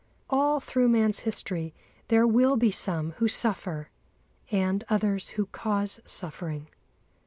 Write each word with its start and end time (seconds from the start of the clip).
All 0.31 0.59
through 0.59 0.89
man's 0.89 1.19
history 1.19 1.75
there 2.07 2.25
will 2.25 2.55
be 2.57 2.71
some 2.71 3.11
who 3.19 3.27
suffer, 3.27 3.91
and 4.49 4.83
others 4.89 5.29
who 5.37 5.45
cause 5.45 5.99
suffering. 6.05 6.69